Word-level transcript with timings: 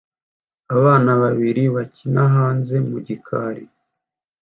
Abana 0.75 1.11
babiri 1.21 1.63
bakina 1.75 2.23
hanze 2.35 2.75
mu 2.87 2.97
gikari 3.07 3.63